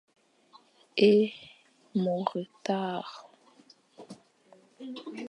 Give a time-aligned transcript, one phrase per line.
[1.11, 1.15] Ê
[2.03, 2.17] mo
[2.65, 3.17] tare.